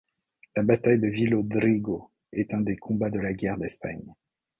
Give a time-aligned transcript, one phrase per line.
[0.55, 4.15] La bataille de Villodrigo est un des combats de la Guerre d'Espagne.